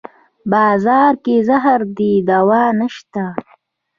بازار 0.51 1.13
کې 1.23 1.35
زهر 1.47 1.79
دی 1.97 2.13
دوانشته 2.29 3.23